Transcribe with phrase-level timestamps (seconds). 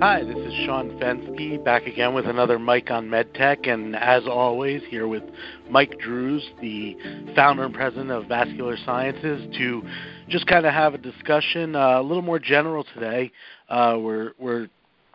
[0.00, 4.80] Hi, this is Sean Fenske back again with another Mike on MedTech, and as always,
[4.88, 5.24] here with
[5.68, 6.96] Mike Drues, the
[7.34, 9.82] founder and president of Vascular Sciences, to
[10.28, 13.32] just kind of have a discussion uh, a little more general today.
[13.68, 14.68] Uh, we're we're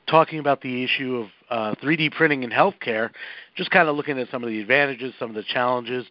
[0.06, 3.10] talking about the issue of uh, 3D printing in healthcare,
[3.56, 6.06] just kind of looking at some of the advantages, some of the challenges,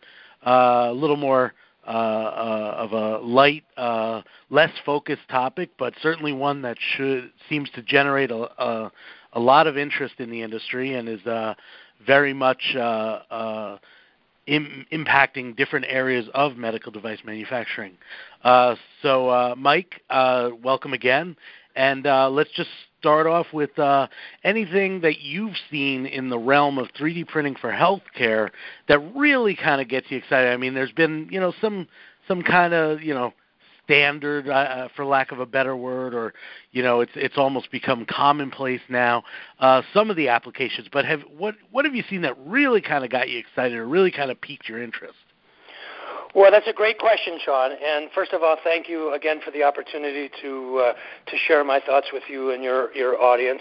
[0.47, 1.53] uh, a little more
[1.87, 7.69] uh, uh, of a light, uh, less focused topic, but certainly one that should seems
[7.71, 8.93] to generate a, a,
[9.33, 11.55] a lot of interest in the industry and is uh,
[12.07, 13.79] very much uh,
[14.47, 17.97] Im- impacting different areas of medical device manufacturing.
[18.45, 21.37] So, Mike, welcome again,
[21.77, 24.07] and uh, let's just start off with uh,
[24.45, 28.51] anything that you've seen in the realm of 3D printing for healthcare
[28.89, 30.53] that really kind of gets you excited.
[30.53, 31.89] I mean, there's been you know some
[32.29, 33.33] some kind of you know
[33.85, 36.33] standard, uh, uh, for lack of a better word, or
[36.71, 39.23] you know, it's it's almost become commonplace now.
[39.59, 43.05] Uh, some of the applications, but have what what have you seen that really kind
[43.05, 45.17] of got you excited, or really kind of piqued your interest?
[46.35, 47.73] Well, that's a great question, Sean.
[47.73, 50.93] And first of all, thank you again for the opportunity to uh,
[51.27, 53.61] to share my thoughts with you and your your audience.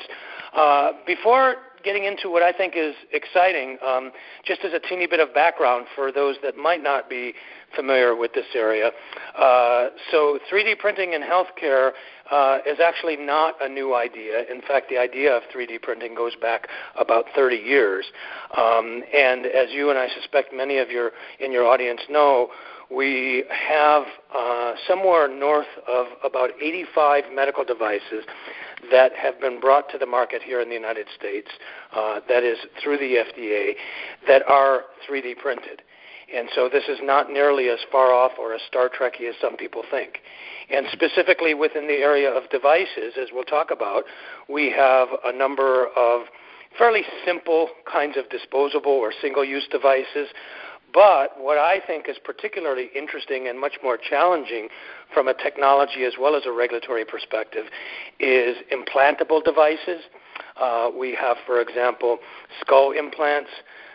[0.54, 4.12] Uh, before getting into what I think is exciting, um,
[4.46, 7.34] just as a teeny bit of background for those that might not be
[7.76, 8.92] familiar with this area.
[9.38, 11.92] Uh, so, 3D printing in healthcare
[12.30, 14.44] uh, is actually not a new idea.
[14.52, 16.68] In fact, the idea of 3D printing goes back
[17.00, 18.06] about 30 years.
[18.58, 22.50] Um, and as you and I suspect many of your in your audience know,
[22.90, 24.04] we have
[24.36, 28.26] uh, somewhere north of about 85 medical devices
[28.90, 31.50] that have been brought to the market here in the United States,
[31.94, 33.74] uh, that is through the FDA,
[34.28, 35.82] that are 3D printed.
[36.34, 39.58] And so this is not nearly as far off or as Star Trekky as some
[39.58, 40.20] people think.
[40.70, 44.06] And specifically within the area of devices, as we'll talk about,
[44.48, 46.22] we have a number of
[46.78, 50.30] fairly simple kinds of disposable or single use devices.
[50.94, 54.70] But what I think is particularly interesting and much more challenging
[55.14, 57.66] from a technology as well as a regulatory perspective
[58.20, 60.02] is implantable devices.
[60.60, 62.18] Uh, we have, for example,
[62.62, 63.50] skull implants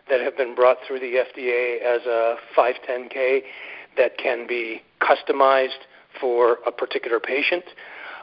[0.09, 3.41] that have been brought through the FDA as a 510K
[3.97, 5.85] that can be customized
[6.21, 7.65] for a particular patient.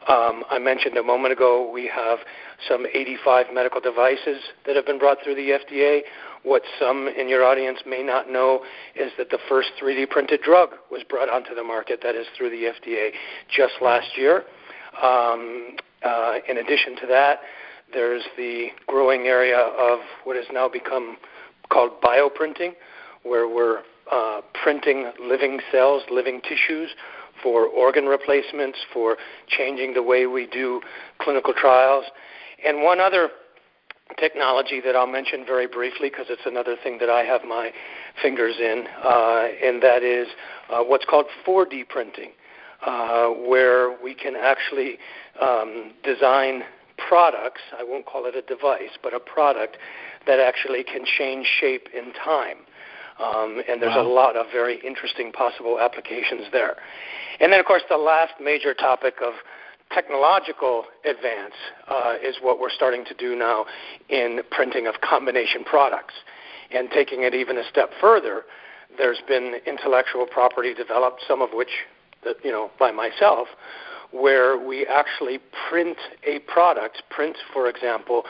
[0.07, 2.19] Um, I mentioned a moment ago we have
[2.67, 6.01] some 85 medical devices that have been brought through the FDA.
[6.43, 8.63] What some in your audience may not know
[8.95, 12.49] is that the first 3D printed drug was brought onto the market, that is through
[12.49, 13.11] the FDA,
[13.49, 14.43] just last year.
[15.01, 17.39] Um, uh, in addition to that,
[17.93, 21.17] there's the growing area of what has now become
[21.69, 22.73] called bioprinting,
[23.23, 23.81] where we're
[24.11, 26.89] uh, printing living cells, living tissues
[27.41, 29.17] for organ replacements, for
[29.47, 30.81] changing the way we do
[31.19, 32.05] clinical trials.
[32.65, 33.29] And one other
[34.19, 37.71] technology that I'll mention very briefly because it's another thing that I have my
[38.21, 40.27] fingers in, uh, and that is
[40.69, 42.31] uh, what's called 4D printing,
[42.85, 44.97] uh, where we can actually
[45.41, 46.63] um, design
[47.07, 49.77] products, I won't call it a device, but a product
[50.27, 52.57] that actually can change shape in time.
[53.19, 54.07] Um, and there's wow.
[54.07, 56.75] a lot of very interesting possible applications there.
[57.39, 59.33] And then, of course, the last major topic of
[59.93, 61.53] technological advance
[61.87, 63.65] uh, is what we're starting to do now
[64.09, 66.13] in printing of combination products.
[66.71, 68.43] And taking it even a step further,
[68.97, 71.69] there's been intellectual property developed, some of which,
[72.43, 73.47] you know, by myself,
[74.11, 75.39] where we actually
[75.69, 78.23] print a product, print, for example,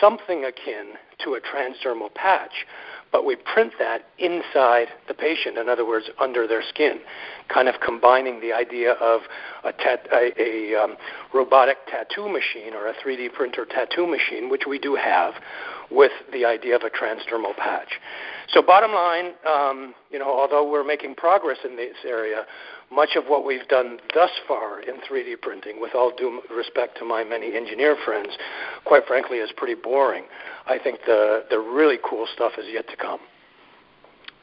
[0.00, 2.66] something akin to a transdermal patch,
[3.12, 6.98] but we print that inside the patient, in other words, under their skin,
[7.52, 9.22] kind of combining the idea of
[9.64, 10.96] a, tat- a, a um,
[11.32, 15.34] robotic tattoo machine or a 3D printer tattoo machine, which we do have,
[15.90, 17.92] with the idea of a transdermal patch.
[18.48, 22.44] So, bottom line, um, you know, although we're making progress in this area,
[22.90, 27.04] much of what we've done thus far in 3D printing, with all due respect to
[27.04, 28.28] my many engineer friends,
[28.84, 30.24] quite frankly, is pretty boring.
[30.66, 33.20] I think the the really cool stuff is yet to come.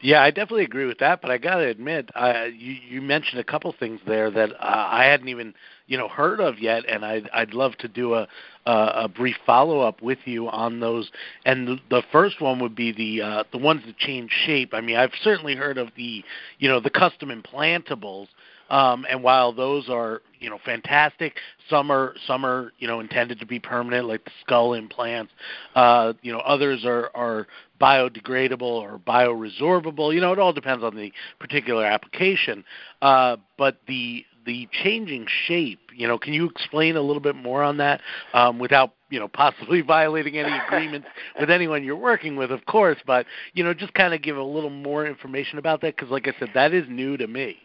[0.00, 1.22] Yeah, I definitely agree with that.
[1.22, 4.88] But I got to admit, uh, you you mentioned a couple things there that uh,
[4.90, 5.54] I hadn't even
[5.86, 8.28] you know heard of yet, and I'd I'd love to do a
[8.66, 11.10] a, a brief follow up with you on those.
[11.44, 14.72] And the, the first one would be the uh, the ones that change shape.
[14.72, 16.24] I mean, I've certainly heard of the
[16.58, 18.28] you know the custom implantables.
[18.70, 21.36] Um, and while those are you know fantastic,
[21.68, 25.32] some are some are you know intended to be permanent, like the skull implants.
[25.74, 27.46] Uh, you know others are are
[27.80, 30.14] biodegradable or bioresorbable.
[30.14, 32.64] You know it all depends on the particular application.
[33.02, 35.80] Uh, but the the changing shape.
[35.94, 38.00] You know, can you explain a little bit more on that
[38.32, 41.08] um, without you know possibly violating any agreements
[41.38, 42.98] with anyone you're working with, of course.
[43.06, 46.28] But you know, just kind of give a little more information about that because, like
[46.28, 47.58] I said, that is new to me.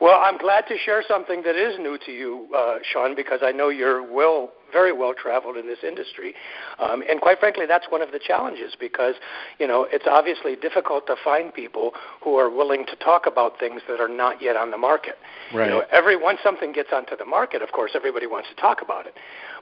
[0.00, 3.52] Well, I'm glad to share something that is new to you, uh, Sean, because I
[3.52, 6.34] know you're well, very well traveled in this industry,
[6.78, 9.16] um, and quite frankly, that's one of the challenges because
[9.58, 11.92] you know it's obviously difficult to find people
[12.24, 15.16] who are willing to talk about things that are not yet on the market.
[15.52, 15.66] Right.
[15.66, 18.80] You know, every once something gets onto the market, of course, everybody wants to talk
[18.80, 19.14] about it.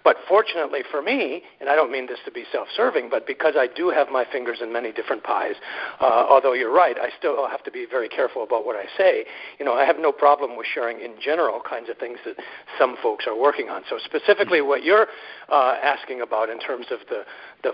[0.04, 3.66] But fortunately for me, and I don't mean this to be self-serving, but because I
[3.66, 5.54] do have my fingers in many different pies,
[6.00, 9.24] uh, although you're right, I still have to be very careful about what I say.
[9.58, 12.36] You know, I have no problem with sharing in general kinds of things that
[12.78, 13.82] some folks are working on.
[13.88, 15.06] So specifically, what you're
[15.50, 17.24] uh, asking about in terms of the
[17.62, 17.72] the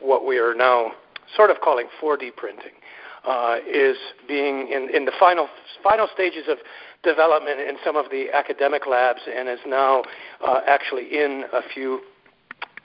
[0.00, 0.92] what we are now
[1.34, 2.72] sort of calling 4D printing.
[3.26, 3.96] Uh, is
[4.28, 5.48] being in, in the final
[5.82, 6.58] final stages of
[7.02, 10.04] development in some of the academic labs and is now
[10.46, 12.00] uh, actually in a few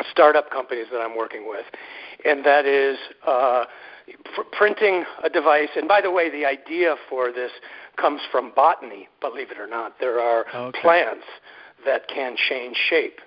[0.09, 1.65] startup companies that I'm working with.
[2.25, 3.65] And that is uh,
[4.35, 5.69] pr- printing a device.
[5.75, 7.51] And by the way, the idea for this
[7.97, 9.99] comes from botany, believe it or not.
[9.99, 10.81] There are okay.
[10.81, 11.25] plants
[11.85, 13.19] that can change shape.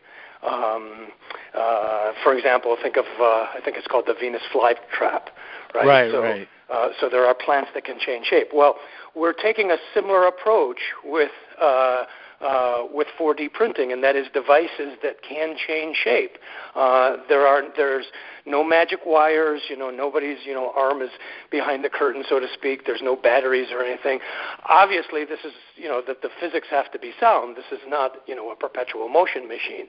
[0.45, 1.09] Um,
[1.55, 5.31] uh, for example, think of uh, I think it's called the Venus flytrap,
[5.75, 5.87] right?
[5.87, 6.49] Right, so, right.
[6.71, 8.49] Uh, so there are plants that can change shape.
[8.53, 8.77] Well,
[9.15, 11.31] we're taking a similar approach with
[11.61, 12.05] uh,
[12.41, 16.33] uh, with 4D printing, and that is devices that can change shape.
[16.75, 18.07] Uh, there are there's
[18.47, 19.63] no magic wires.
[19.69, 21.11] You know, nobody's you know arm is
[21.51, 22.87] behind the curtain, so to speak.
[22.87, 24.21] There's no batteries or anything.
[24.69, 27.57] Obviously, this is you know that the physics have to be sound.
[27.57, 29.87] This is not you know a perpetual motion machine.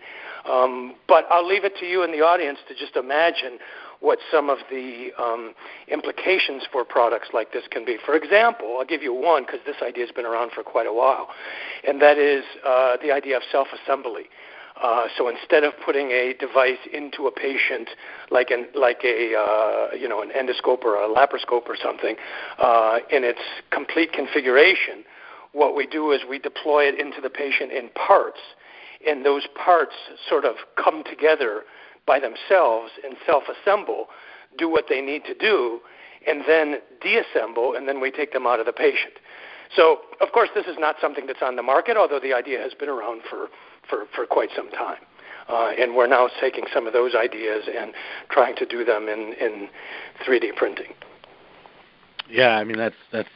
[0.49, 3.59] Um, but I'll leave it to you and the audience to just imagine
[4.05, 5.53] what some of the um,
[5.87, 7.97] implications for products like this can be.
[8.05, 10.93] For example, I'll give you one because this idea has been around for quite a
[10.93, 11.29] while,
[11.87, 14.25] and that is uh, the idea of self-assembly.
[14.81, 17.89] Uh, so instead of putting a device into a patient
[18.29, 22.15] like an like a uh, you know an endoscope or a laparoscope or something
[22.59, 23.39] uh, in its
[23.71, 25.03] complete configuration,
[25.53, 28.39] what we do is we deploy it into the patient in parts,
[29.07, 29.95] and those parts
[30.29, 31.63] sort of come together
[32.05, 34.07] by themselves and self-assemble,
[34.57, 35.79] do what they need to do,
[36.27, 39.13] and then deassemble, and then we take them out of the patient.
[39.75, 42.73] So, of course, this is not something that's on the market, although the idea has
[42.73, 43.47] been around for,
[43.89, 44.99] for, for quite some time.
[45.47, 47.93] Uh, and we're now taking some of those ideas and
[48.29, 49.69] trying to do them in, in
[50.25, 50.93] 3D printing.
[52.29, 53.29] Yeah, I mean that's that's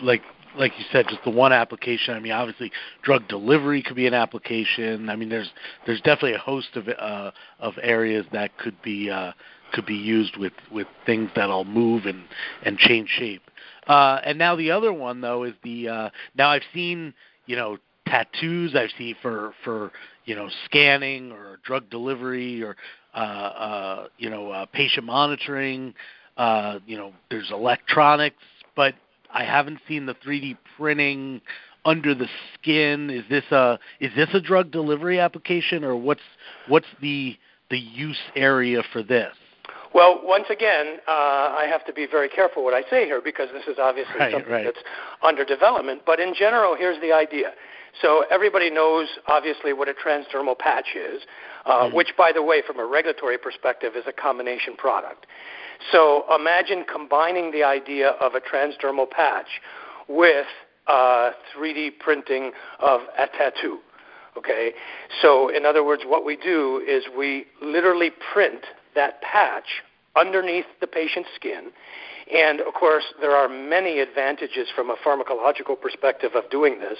[0.00, 0.22] like
[0.56, 2.14] like you said, just the one application.
[2.14, 2.70] I mean, obviously,
[3.02, 5.08] drug delivery could be an application.
[5.08, 5.50] I mean, there's
[5.86, 7.30] there's definitely a host of uh,
[7.60, 9.32] of areas that could be uh,
[9.72, 12.24] could be used with with things that'll move and
[12.64, 13.42] and change shape.
[13.86, 17.14] Uh, and now the other one though is the uh, now I've seen
[17.46, 19.92] you know tattoos I've seen for for
[20.24, 22.76] you know scanning or drug delivery or
[23.14, 25.94] uh, uh, you know uh, patient monitoring.
[26.36, 28.42] Uh, you know, there's electronics,
[28.74, 28.94] but
[29.34, 31.42] I haven't seen the 3D printing
[31.84, 33.10] under the skin.
[33.10, 36.22] Is this a is this a drug delivery application, or what's
[36.68, 37.36] what's the
[37.70, 39.34] the use area for this?
[39.92, 43.48] Well, once again, uh, I have to be very careful what I say here because
[43.52, 44.64] this is obviously right, something right.
[44.64, 44.80] that's
[45.22, 46.02] under development.
[46.04, 47.52] But in general, here's the idea.
[48.02, 51.22] So everybody knows obviously what a transdermal patch is,
[51.64, 51.96] uh, mm-hmm.
[51.96, 55.26] which, by the way, from a regulatory perspective, is a combination product.
[55.92, 59.60] So imagine combining the idea of a transdermal patch
[60.08, 60.46] with
[60.86, 63.78] uh, 3D printing of a tattoo.
[64.36, 64.72] Okay,
[65.22, 68.60] so in other words, what we do is we literally print
[68.96, 69.82] that patch
[70.16, 71.70] underneath the patient's skin
[72.32, 76.98] and of course, there are many advantages from a pharmacological perspective of doing this.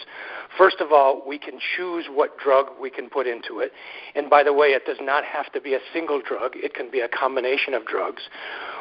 [0.58, 3.72] First of all, we can choose what drug we can put into it.
[4.14, 6.90] And by the way, it does not have to be a single drug, it can
[6.90, 8.22] be a combination of drugs.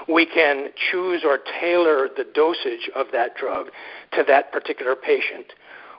[0.09, 3.67] We can choose or tailor the dosage of that drug
[4.13, 5.53] to that particular patient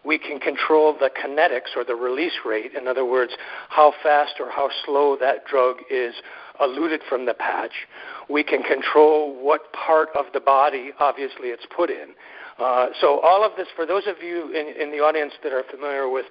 [0.05, 2.73] we can control the kinetics or the release rate.
[2.75, 3.33] In other words,
[3.71, 6.15] how fast or how slow that drug is
[6.61, 7.73] eluted from the patch.
[8.29, 12.15] We can control what part of the body, obviously, it's put in.
[12.59, 15.65] Uh, so all of this, for those of you in, in the audience that are
[15.71, 16.27] familiar with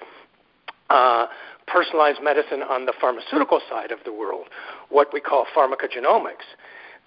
[0.89, 1.27] uh,
[1.68, 4.48] personalized medicine on the pharmaceutical side of the world,
[4.89, 6.48] what we call pharmacogenomics,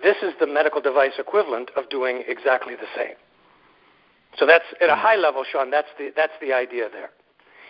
[0.03, 3.17] this is the medical device equivalent of doing exactly the same.
[4.39, 5.71] So that's at a high level, Sean.
[5.71, 7.11] That's the that's the idea there.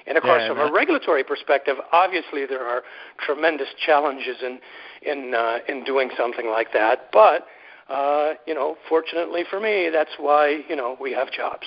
[0.07, 2.83] And of course, yeah, from a regulatory perspective, obviously there are
[3.19, 4.61] tremendous challenges in
[5.03, 7.11] in uh, in doing something like that.
[7.13, 7.47] But
[7.89, 11.67] uh, you know, fortunately for me, that's why you know we have jobs.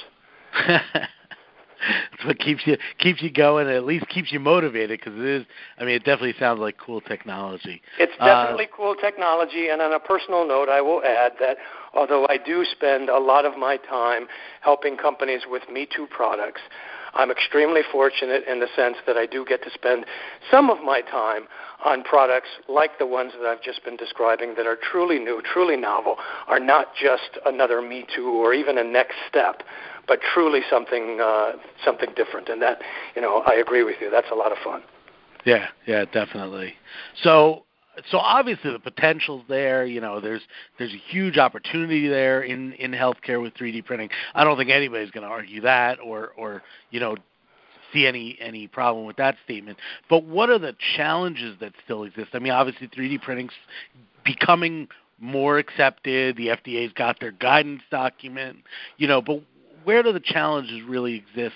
[2.12, 3.68] That's what keeps you keeps you going.
[3.68, 5.46] And at least keeps you motivated because it is.
[5.78, 7.82] I mean, it definitely sounds like cool technology.
[7.98, 9.70] It's definitely uh, cool technology.
[9.70, 11.58] And on a personal note, I will add that
[11.94, 14.28] although I do spend a lot of my time
[14.62, 16.62] helping companies with Me Too products,
[17.13, 20.06] I'm extremely fortunate in the sense that I do get to spend
[20.51, 21.44] some of my time
[21.84, 25.78] on products like the ones that I've just been describing that are truly new, truly
[25.78, 29.63] novel, are not just another Me Too or even a next step,
[30.08, 32.50] but truly something uh, something different.
[32.50, 32.80] And that,
[33.16, 34.10] you know, I agree with you.
[34.10, 34.82] That's a lot of fun.
[35.46, 36.74] Yeah, yeah, definitely.
[37.24, 37.63] So
[38.12, 39.86] so obviously the potential's there.
[39.86, 40.41] You know, there's
[40.77, 44.10] there's a huge opportunity there in in healthcare with 3D printing.
[44.34, 47.15] I don't think anybody's going to argue that or or you know
[47.94, 49.77] see any any problem with that statement.
[50.10, 52.29] But what are the challenges that still exist?
[52.34, 53.53] I mean, obviously 3D printing's
[54.24, 54.88] becoming
[55.20, 56.38] more accepted.
[56.38, 58.58] The FDA's got their guidance document.
[58.98, 59.41] You know, but
[59.84, 61.56] where do the challenges really exist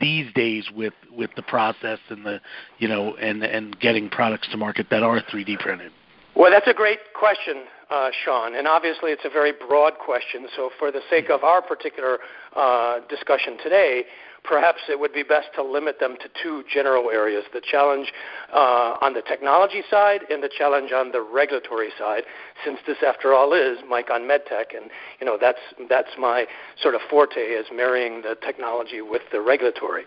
[0.00, 2.40] these days with with the process and the
[2.78, 5.92] you know and and getting products to market that are 3D printed?
[6.38, 10.46] Well, that's a great question, uh, Sean, and obviously it's a very broad question.
[10.54, 12.18] So, for the sake of our particular
[12.54, 14.04] uh, discussion today,
[14.48, 18.12] perhaps it would be best to limit them to two general areas the challenge
[18.52, 22.22] uh, on the technology side and the challenge on the regulatory side,
[22.64, 24.74] since this, after all, is Mike on MedTech.
[24.74, 24.90] And,
[25.20, 26.46] you know, that's, that's my
[26.80, 30.04] sort of forte is marrying the technology with the regulatory.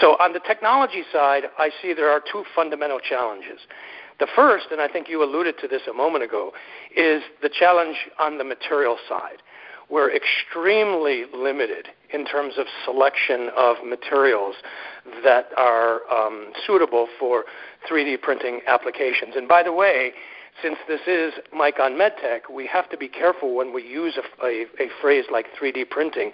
[0.00, 3.58] So, on the technology side, I see there are two fundamental challenges.
[4.20, 6.52] The first, and I think you alluded to this a moment ago,
[6.94, 9.42] is the challenge on the material side
[9.90, 14.56] we're extremely limited in terms of selection of materials
[15.24, 17.44] that are um, suitable for
[17.90, 19.34] 3D printing applications.
[19.36, 20.12] And by the way,
[20.62, 24.46] since this is Mike on MedTech, we have to be careful when we use a,
[24.46, 26.32] a, a phrase like 3D printing.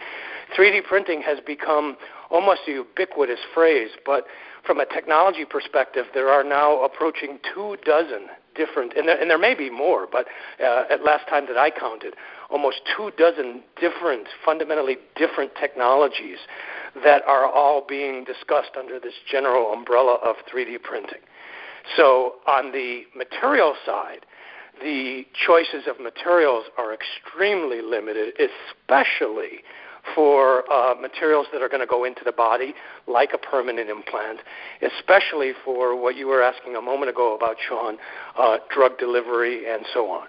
[0.57, 1.97] 3D printing has become
[2.31, 4.25] almost a ubiquitous phrase, but
[4.65, 9.39] from a technology perspective, there are now approaching two dozen different, and there, and there
[9.39, 10.27] may be more, but
[10.61, 12.15] uh, at last time that I counted,
[12.51, 16.39] almost two dozen different, fundamentally different technologies
[17.05, 21.21] that are all being discussed under this general umbrella of 3D printing.
[21.97, 24.27] So, on the material side,
[24.81, 29.63] the choices of materials are extremely limited, especially
[30.15, 32.75] for uh, materials that are going to go into the body,
[33.07, 34.41] like a permanent implant,
[34.83, 37.97] especially for what you were asking a moment ago about, Sean,
[38.39, 40.29] uh, drug delivery and so on.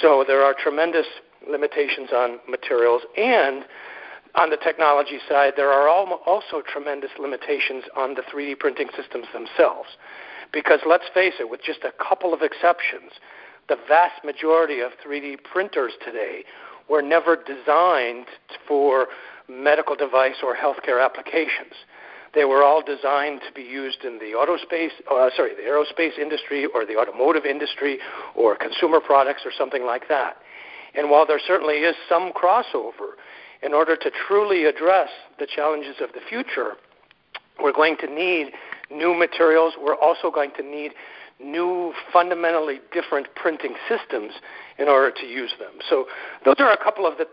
[0.00, 1.06] So there are tremendous
[1.48, 3.64] limitations on materials and
[4.36, 9.88] on the technology side, there are also tremendous limitations on the 3D printing systems themselves.
[10.52, 13.12] Because let's face it, with just a couple of exceptions,
[13.68, 16.44] the vast majority of 3D printers today
[16.88, 18.26] were never designed
[18.68, 19.08] for
[19.48, 21.72] medical device or healthcare applications.
[22.34, 26.66] They were all designed to be used in the aerospace, uh, sorry, the aerospace industry
[26.66, 27.98] or the automotive industry
[28.34, 30.36] or consumer products or something like that.
[30.96, 33.14] And while there certainly is some crossover,
[33.62, 36.74] in order to truly address the challenges of the future,
[37.62, 38.52] we're going to need
[38.90, 39.74] new materials.
[39.80, 40.92] We're also going to need
[41.42, 44.32] new, fundamentally different printing systems
[44.78, 45.72] in order to use them.
[45.88, 46.06] So,
[46.44, 47.26] those are a couple of the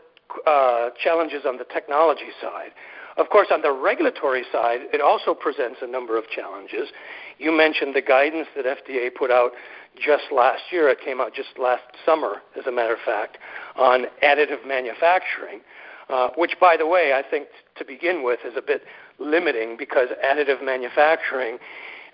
[0.50, 2.72] uh, challenges on the technology side.
[3.16, 6.90] Of course, on the regulatory side, it also presents a number of challenges.
[7.38, 9.52] You mentioned the guidance that FDA put out
[9.96, 10.90] just last year.
[10.90, 13.38] It came out just last summer, as a matter of fact,
[13.76, 15.62] on additive manufacturing,
[16.10, 17.48] uh, which, by the way, I think
[17.78, 18.84] to begin with is a bit
[19.20, 21.58] limiting because additive manufacturing,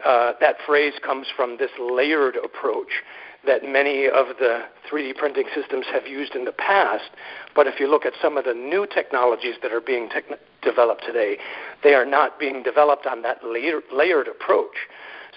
[0.05, 3.03] uh, that phrase comes from this layered approach
[3.45, 7.09] that many of the 3D printing systems have used in the past.
[7.55, 11.05] But if you look at some of the new technologies that are being te- developed
[11.05, 11.37] today,
[11.83, 14.75] they are not being developed on that layer- layered approach.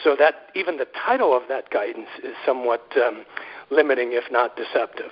[0.02, 3.24] So that even the title of that guidance is somewhat um,
[3.70, 5.10] limiting, if not deceptive.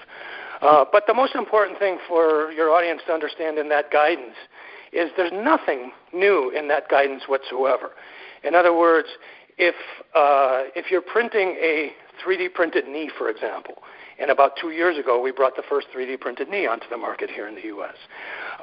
[0.62, 4.36] Uh, but the most important thing for your audience to understand in that guidance
[4.92, 7.90] is there's nothing new in that guidance whatsoever.
[8.44, 9.08] In other words,
[9.58, 9.74] if
[10.14, 11.92] uh, if you're printing a
[12.24, 13.74] 3D printed knee, for example,
[14.18, 17.30] and about two years ago we brought the first 3D printed knee onto the market
[17.30, 17.94] here in the U.S.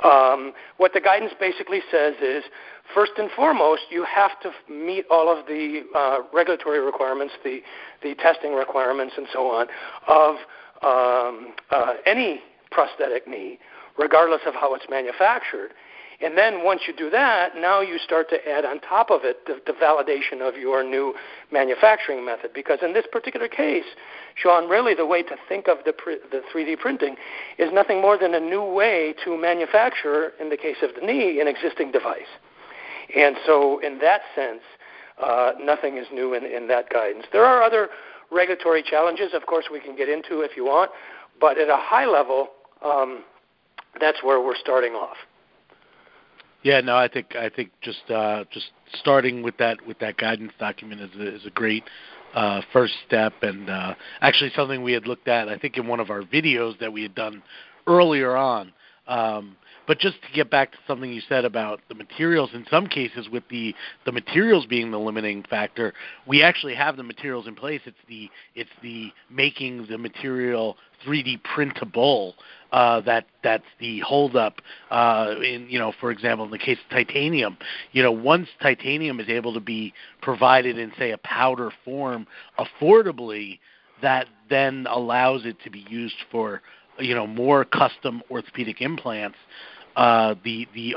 [0.03, 2.43] Um, what the guidance basically says is,
[2.93, 7.61] first and foremost, you have to meet all of the uh, regulatory requirements, the
[8.03, 9.67] the testing requirements, and so on
[10.07, 10.35] of
[10.83, 12.41] um, uh, any
[12.71, 13.59] prosthetic knee,
[13.97, 15.71] regardless of how it's manufactured.
[16.19, 19.45] And then once you do that, now you start to add on top of it
[19.45, 21.13] the, the, validation of your new
[21.51, 22.51] manufacturing method.
[22.55, 23.85] Because in this particular case,
[24.33, 25.93] Sean, really the way to think of the,
[26.31, 27.17] the 3D printing
[27.59, 31.39] is nothing more than a new way to manufacture, in the case of the knee,
[31.39, 32.33] an existing device.
[33.15, 34.61] And so, in that sense,
[35.21, 37.25] uh, nothing is new in, in that guidance.
[37.31, 37.89] There are other
[38.31, 40.91] regulatory challenges, of course, we can get into if you want,
[41.39, 42.49] but at a high level,
[42.83, 43.23] um,
[43.99, 45.17] that's where we're starting off.
[46.63, 50.51] Yeah, no, I think I think just uh, just starting with that with that guidance
[50.59, 51.83] document is a, is a great
[52.33, 55.99] uh, first step, and uh, actually something we had looked at, I think, in one
[55.99, 57.41] of our videos that we had done
[57.85, 58.73] earlier on.
[59.07, 59.55] Um,
[59.87, 63.29] but just to get back to something you said about the materials, in some cases,
[63.29, 63.73] with the
[64.05, 65.93] the materials being the limiting factor,
[66.27, 67.81] we actually have the materials in place.
[67.85, 70.75] It's the it's the making the material
[71.05, 72.35] 3D printable
[72.71, 74.61] uh, that that's the holdup.
[74.91, 77.57] Uh, in you know, for example, in the case of titanium,
[77.93, 82.27] you know, once titanium is able to be provided in say a powder form
[82.59, 83.59] affordably,
[84.01, 86.61] that then allows it to be used for
[86.99, 89.37] you know more custom orthopedic implants
[89.97, 90.95] uh, the the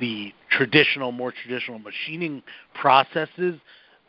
[0.00, 2.42] the traditional, more traditional machining
[2.74, 3.60] processes,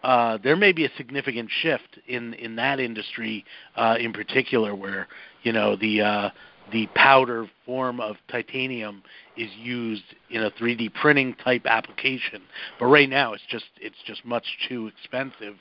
[0.04, 3.46] uh, there may be a significant shift in in that industry
[3.76, 5.08] uh, in particular, where
[5.44, 6.30] you know the uh,
[6.72, 9.04] the powder form of titanium
[9.38, 12.42] is used in a 3D printing type application.
[12.80, 15.56] But right now, it's just it's just much too expensive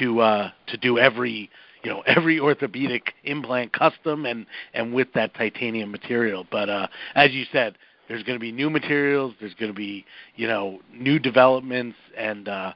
[0.00, 1.48] to uh, to do every
[1.82, 4.44] you know every orthopedic implant custom and
[4.74, 6.46] and with that titanium material.
[6.50, 7.78] But uh, as you said,
[8.08, 9.34] there's going to be new materials.
[9.40, 10.04] There's going to be
[10.36, 12.72] you know new developments, and uh,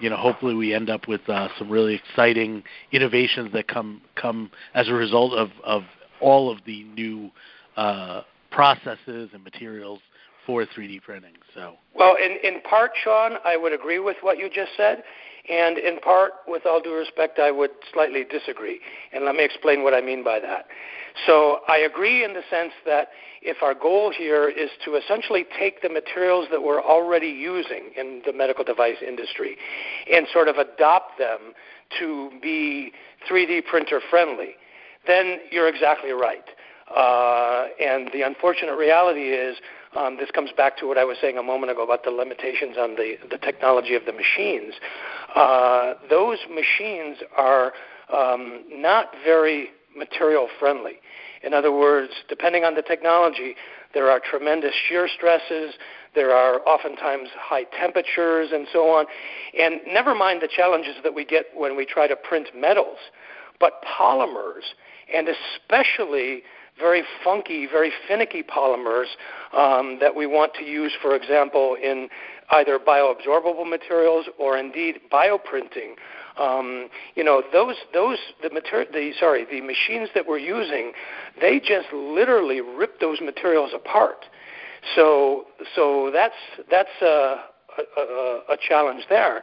[0.00, 4.50] you know hopefully we end up with uh, some really exciting innovations that come come
[4.74, 5.82] as a result of of
[6.20, 7.30] all of the new
[7.76, 10.00] uh, processes and materials
[10.46, 11.34] for 3D printing.
[11.54, 15.02] So well, in in part, Sean, I would agree with what you just said.
[15.48, 18.80] And in part, with all due respect, I would slightly disagree.
[19.12, 20.66] And let me explain what I mean by that.
[21.26, 23.08] So I agree in the sense that
[23.42, 28.22] if our goal here is to essentially take the materials that we're already using in
[28.26, 29.56] the medical device industry
[30.12, 31.54] and sort of adopt them
[31.98, 32.92] to be
[33.30, 34.56] 3D printer friendly,
[35.06, 36.44] then you're exactly right.
[36.94, 39.56] Uh, and the unfortunate reality is
[39.96, 42.76] um, this comes back to what I was saying a moment ago about the limitations
[42.78, 44.74] on the, the technology of the machines.
[45.34, 47.72] Uh, those machines are
[48.14, 51.00] um, not very material friendly.
[51.42, 53.54] In other words, depending on the technology,
[53.94, 55.74] there are tremendous shear stresses,
[56.14, 59.06] there are oftentimes high temperatures, and so on.
[59.58, 62.98] And never mind the challenges that we get when we try to print metals,
[63.60, 64.62] but polymers,
[65.14, 66.42] and especially
[66.78, 69.06] very funky, very finicky polymers
[69.56, 72.08] um, that we want to use, for example, in
[72.50, 75.94] either bioabsorbable materials or indeed bioprinting.
[76.38, 80.92] Um, you know, those those the material, the sorry, the machines that we're using,
[81.40, 84.26] they just literally rip those materials apart.
[84.94, 86.34] So so that's
[86.70, 87.44] that's a,
[87.96, 89.42] a, a challenge there.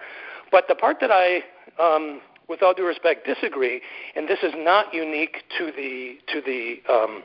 [0.52, 1.44] But the part that I
[1.82, 3.82] um, with all due respect, disagree,
[4.16, 7.24] and this is not unique to the to the um,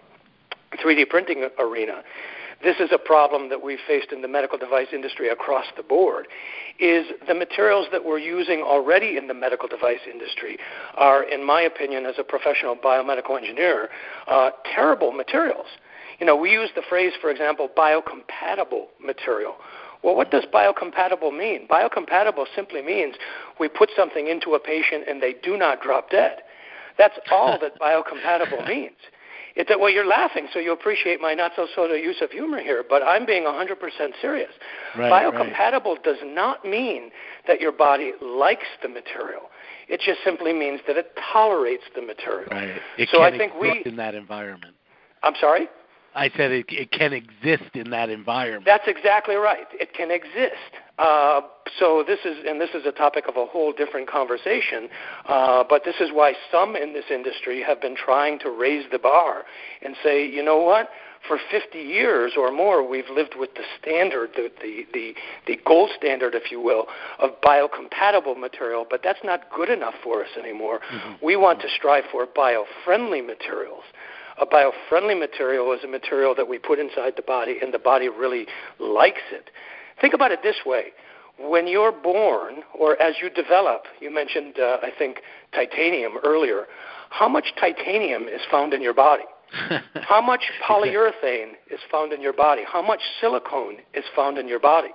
[0.83, 2.03] 3D printing arena.
[2.63, 6.27] This is a problem that we've faced in the medical device industry across the board.
[6.81, 10.59] Is the materials that we're using already in the medical device industry
[10.97, 13.91] are, in my opinion, as a professional biomedical engineer,
[14.27, 15.67] uh, terrible materials.
[16.19, 19.55] You know, we use the phrase, for example, biocompatible material.
[20.03, 21.69] Well, what does biocompatible mean?
[21.69, 23.15] Biocompatible simply means
[23.61, 26.39] we put something into a patient and they do not drop dead.
[26.97, 28.97] That's all that biocompatible means.
[29.59, 32.61] It's that well, you're laughing, so you appreciate my not so subtle use of humor
[32.61, 33.75] here, but I'm being 100%
[34.21, 34.51] serious.
[34.97, 36.03] Right, biocompatible right.
[36.05, 37.11] does not mean
[37.49, 39.51] that your body likes the material.
[39.89, 42.49] It just simply means that it tolerates the material.
[42.53, 42.81] Right.
[42.99, 44.77] It so can I think we in that environment.
[45.25, 45.69] I'm sorry.
[46.15, 48.65] I said it, it can exist in that environment.
[48.65, 49.67] That's exactly right.
[49.73, 50.55] It can exist.
[50.99, 51.43] Uh,
[51.79, 54.89] so this is, and this is a topic of a whole different conversation.
[55.27, 58.99] Uh, but this is why some in this industry have been trying to raise the
[58.99, 59.45] bar
[59.83, 60.89] and say, you know what?
[61.27, 65.15] For 50 years or more, we've lived with the standard, the, the, the,
[65.47, 66.87] the gold standard, if you will,
[67.19, 70.79] of biocompatible material, but that's not good enough for us anymore.
[70.79, 71.25] Mm-hmm.
[71.25, 73.85] We want to strive for bio-friendly materials
[74.41, 78.09] a bio-friendly material is a material that we put inside the body and the body
[78.09, 78.47] really
[78.79, 79.51] likes it.
[80.01, 80.87] Think about it this way.
[81.39, 85.19] When you're born, or as you develop, you mentioned, uh, I think,
[85.55, 86.67] titanium earlier.
[87.11, 89.25] How much titanium is found in your body?
[89.95, 92.63] How much polyurethane is found in your body?
[92.67, 94.89] How much silicone is found in your body?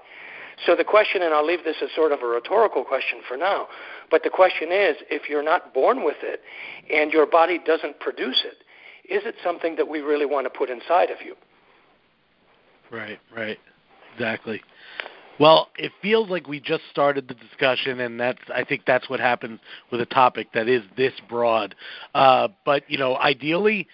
[0.66, 3.68] So the question, and I'll leave this as sort of a rhetorical question for now,
[4.12, 6.42] but the question is if you're not born with it
[6.94, 8.58] and your body doesn't produce it,
[9.12, 11.36] is it something that we really want to put inside of you?
[12.92, 13.58] Right, right,
[14.14, 14.62] exactly.
[15.40, 19.20] Well, it feels like we just started the discussion, and that's I think that's what
[19.20, 19.60] happens
[19.92, 21.76] with a topic that is this broad.
[22.14, 23.88] Uh, but you know, ideally,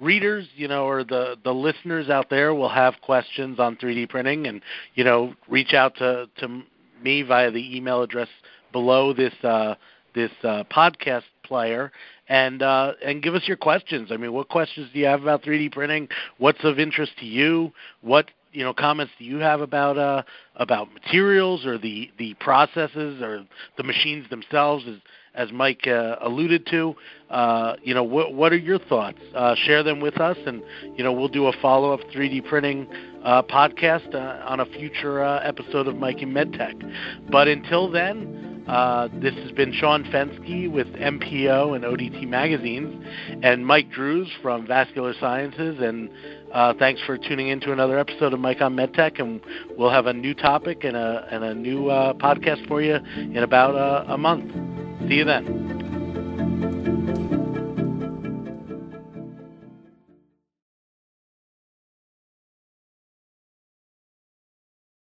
[0.00, 4.46] readers, you know, or the the listeners out there will have questions on 3D printing,
[4.46, 4.62] and
[4.94, 6.62] you know, reach out to to
[7.02, 8.28] me via the email address
[8.72, 9.74] below this uh,
[10.14, 11.92] this uh, podcast player
[12.28, 14.10] and uh, and give us your questions.
[14.12, 16.08] I mean, what questions do you have about 3D printing?
[16.38, 17.72] What's of interest to you?
[18.00, 20.22] What you know comments do you have about uh,
[20.56, 23.44] about materials or the the processes or
[23.76, 24.84] the machines themselves?
[24.88, 24.96] As
[25.34, 26.94] as Mike uh, alluded to,
[27.28, 29.18] uh, you know, what what are your thoughts?
[29.34, 30.62] Uh, share them with us, and
[30.96, 32.86] you know, we'll do a follow up 3D printing
[33.24, 37.30] uh, podcast uh, on a future uh, episode of Mike and MedTech.
[37.30, 38.53] But until then.
[38.66, 43.04] Uh, this has been Sean Fenske with MPO and ODT Magazines,
[43.42, 45.78] and Mike Drues from Vascular Sciences.
[45.80, 46.10] And
[46.52, 49.20] uh, thanks for tuning in to another episode of Mike on MedTech.
[49.20, 49.40] And
[49.76, 53.38] we'll have a new topic and a, and a new uh, podcast for you in
[53.38, 54.50] about uh, a month.
[55.08, 57.03] See you then.